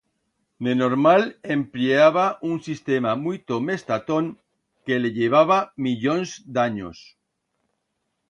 [0.67, 1.25] De normal,
[1.55, 4.25] emplleaba un sistema muito mes tatón
[4.85, 7.05] que le llevaba millons d'anyos.